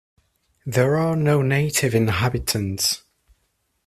[0.65, 3.03] There are no native inhabitants.